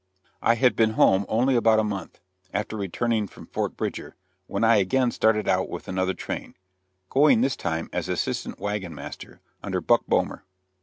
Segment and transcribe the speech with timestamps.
[0.41, 2.19] I had been home only about a month,
[2.55, 4.15] after returning from Fort Bridger,
[4.47, 6.55] when I again started out with another train,
[7.11, 10.41] going this time as assistant wagon master under Buck Bomer.